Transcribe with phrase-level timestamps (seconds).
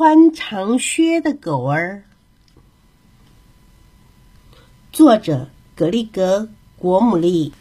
[0.00, 2.04] 穿长靴的狗儿，
[4.92, 6.38] 作者格里格·
[6.78, 7.52] 国姆利。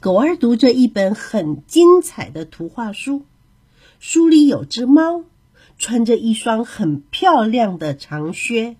[0.00, 3.26] 狗儿读着一本很精彩的图画书，
[4.00, 5.22] 书里有只猫，
[5.76, 8.76] 穿着一双很漂亮的长靴。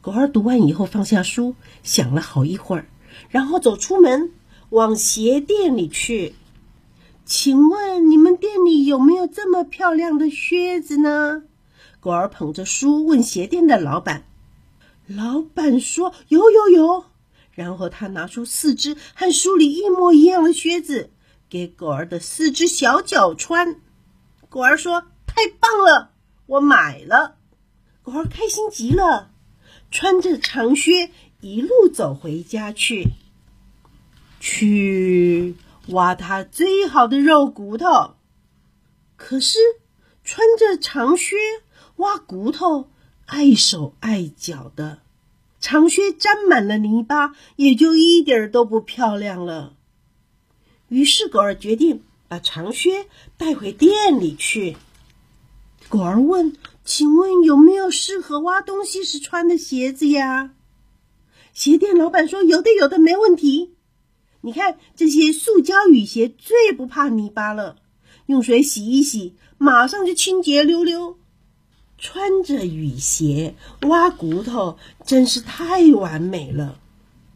[0.00, 2.86] 狗儿读完以后，放下书，想了好一会儿，
[3.28, 4.32] 然后走出门，
[4.70, 6.34] 往鞋店里去。
[7.26, 11.44] 请问你店里有没有这么漂亮的靴子呢？
[12.00, 14.24] 狗儿捧着书问鞋店的老板。
[15.06, 17.04] 老板说：“有有有。”
[17.52, 21.10] 然后他拿出四只和书里一模一样的靴子，
[21.50, 23.76] 给狗儿的四只小脚穿。
[24.48, 26.12] 狗儿说：“太棒了，
[26.46, 27.36] 我买了。”
[28.02, 29.30] 狗儿开心极了，
[29.90, 31.10] 穿着长靴
[31.40, 33.08] 一路走回家去。
[34.40, 35.54] 去。
[35.88, 38.14] 挖他最好的肉骨头，
[39.22, 39.58] 可是
[40.24, 41.36] 穿着长靴
[41.96, 42.88] 挖骨头
[43.26, 45.02] 碍手碍脚的，
[45.60, 49.74] 长靴沾满了泥巴，也就一点儿都不漂亮了。
[50.88, 54.78] 于是狗儿决定把长靴带回店里去。
[55.90, 60.54] 狗儿问：“请问有没有适合挖东西时穿的鞋子呀？”
[61.52, 63.74] 鞋店老板说：“有的，有的，没问题。”
[64.40, 67.76] 你看，这些塑胶雨鞋最不怕泥巴了，
[68.30, 71.18] 用水洗一洗，马上就清洁溜溜。
[71.98, 76.80] 穿着雨鞋挖骨头，真是太完美了。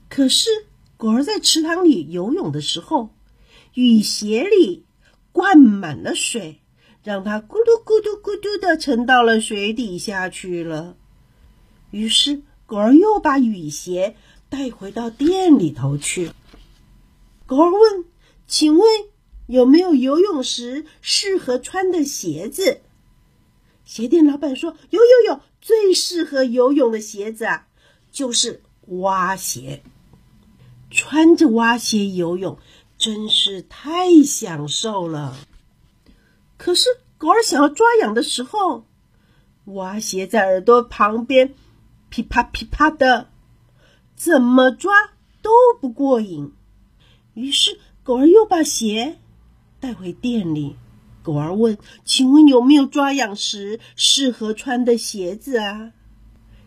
[0.09, 0.49] 可是，
[0.97, 3.11] 狗儿在池塘里游泳的时候，
[3.75, 4.85] 雨鞋里
[5.33, 6.61] 灌满了水，
[7.03, 10.97] 让它咕嘟咕嘟咕嘟的沉到了水底下去了。
[11.91, 14.15] 于是，狗儿又把雨鞋
[14.49, 16.31] 带回到店里头去。
[17.47, 18.05] 狗儿问
[18.47, 18.89] ：“请问
[19.47, 22.81] 有没有游泳时适合穿的鞋子？”
[23.85, 27.67] 鞋店老板说：“有有有，最适合游泳的鞋子啊，
[28.11, 29.83] 就是蛙鞋。
[30.91, 32.59] 穿着蛙鞋游泳
[32.97, 35.37] 真是太享受了。
[36.57, 36.89] 可是
[37.19, 38.87] 狗儿想要抓痒的时候，
[39.67, 41.55] 蛙鞋在耳朵旁边
[42.09, 43.29] 噼啪噼啪的，
[44.17, 45.13] 怎么抓
[45.43, 46.55] 都不过瘾。”
[47.35, 49.19] 于是，狗儿又把鞋
[49.85, 50.77] 带回店里。
[51.23, 55.93] 狗儿问：“请问有没有抓痒时适合穿的鞋子啊？”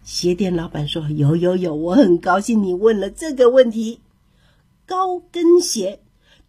[0.06, 4.02] 鞋店老板说：“有有有，我很高兴你问了这个问题。
[4.86, 6.00] 高跟鞋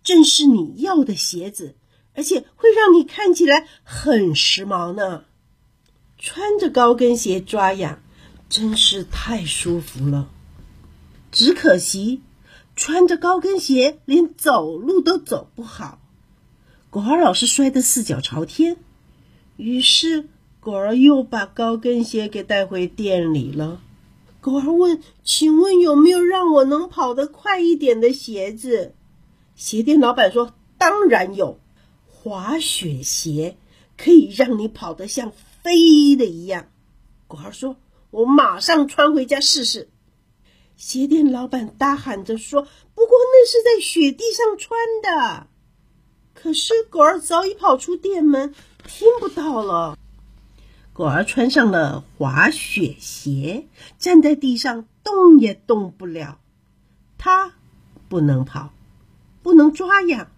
[0.03, 1.75] 正是你要的鞋子，
[2.13, 5.25] 而且会让你看起来很时髦呢。
[6.19, 8.03] 穿着高跟鞋抓痒
[8.51, 10.29] 真是太舒服了，
[11.33, 12.21] 只可惜。”
[12.77, 15.99] 穿着高跟鞋，连走路都走不好。
[16.91, 18.79] 狗儿老是摔得四脚朝天，
[19.59, 20.27] 于是
[20.59, 23.83] 狗儿又把高跟鞋给带回店里了。
[24.41, 28.95] 狗儿问：“请问有没有让我能跑得快一点的鞋子？”
[29.55, 31.61] 鞋店老板说：“当然有，
[32.07, 33.59] 滑雪鞋
[33.99, 35.31] 可以让你跑得像
[35.63, 36.69] 飞的一样。”
[37.29, 37.77] 狗儿说
[38.11, 39.91] ：“我马上穿回家试试。”
[40.79, 42.63] 鞋店老板大喊着说
[42.95, 45.49] ：“不过那是在雪地上穿的。”
[46.41, 48.55] 可是狗儿早已跑出店门，
[48.87, 49.99] 听不到了。
[50.93, 53.67] 狗儿穿上了滑雪鞋，
[53.99, 56.39] 站在地上动也动不了。
[57.19, 57.55] 它
[58.09, 58.73] 不能跑，
[59.43, 60.29] 不能抓痒，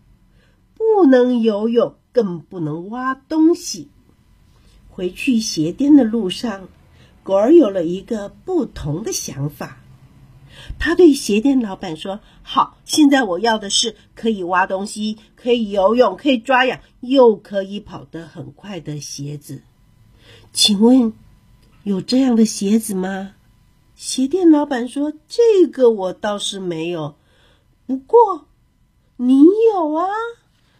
[0.75, 3.91] 不能游泳，更不能挖东西。
[4.88, 6.71] 回去鞋店的路上，
[7.22, 9.80] 狗儿有了一个不同的想法。
[10.78, 19.62] 他对鞋店老板说：“好，现在我要的是可以挖东西、可以游泳、可以抓痒，又可以跑得很快的鞋子。
[20.53, 21.12] 请问
[21.84, 23.34] 有这样的鞋子吗？”
[23.94, 27.17] 鞋店老板说：“这个我倒是没有，
[27.87, 28.47] 不过
[29.17, 29.44] 你
[29.75, 30.09] 有啊，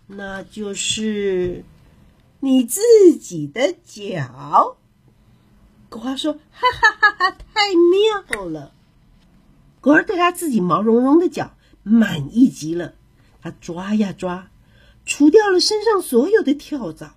[0.07, 1.65] 那就是
[2.41, 2.81] 你自
[3.19, 4.79] 己的脚。”
[5.91, 8.73] 狗娃说：“哈哈哈哈，太妙了。”
[9.81, 12.93] 狗儿对他自己毛茸茸的脚满意极了，
[13.41, 14.51] 他抓呀抓，
[15.07, 17.15] 除掉了身上所有的跳蚤。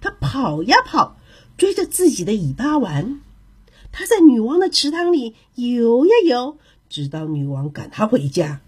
[0.00, 1.16] 他跑呀跑，
[1.56, 3.20] 追着自己的尾巴玩。
[3.92, 6.56] 他在女王的池塘里游呀游，
[6.88, 8.60] 直到女王赶他回家。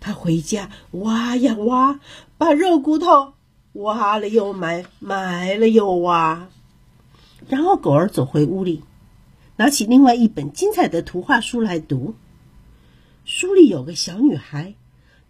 [0.00, 2.00] 他回家挖呀挖，
[2.38, 3.34] 把肉骨头
[3.74, 6.48] 挖了又埋，埋了又挖。
[7.48, 8.82] 然后狗儿走回屋里。
[9.56, 12.14] 拿起另外一本精彩的图画书来读。
[13.24, 14.74] 书里有个小女孩，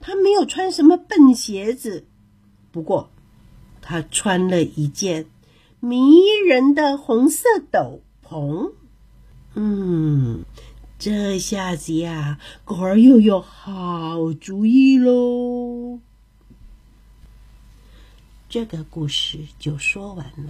[0.00, 2.04] 她没有穿什么笨鞋子，
[2.70, 3.10] 不过
[3.80, 5.26] 她穿了一件
[5.80, 8.72] 迷人的红色斗篷。
[9.54, 10.44] 嗯，
[10.98, 16.00] 这下子呀，狗儿又有好主意喽。
[18.48, 20.44] 这个故事就说完了。